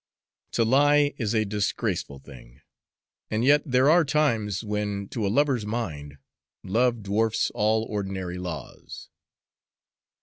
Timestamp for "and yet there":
3.29-3.87